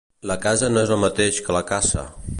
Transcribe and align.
La 0.29 0.37
casa 0.45 0.69
no 0.77 0.81
és 0.85 0.95
el 0.95 1.01
mateix 1.05 1.43
que 1.49 1.59
la 1.59 1.65
caça 1.75 2.11